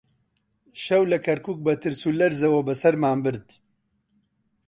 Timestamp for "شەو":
0.83-1.03